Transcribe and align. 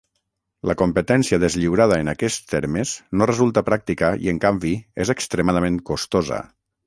La 0.69 0.75
competència 0.81 1.37
deslliurada 1.43 1.99
en 2.05 2.09
aquests 2.13 2.47
termes 2.55 2.93
no 3.21 3.27
resulta 3.31 3.65
pràctica 3.69 4.11
i 4.25 4.33
en 4.33 4.41
canvi 4.47 4.75
és 5.05 5.13
extremadament 5.17 5.81
costosa. 5.91 6.41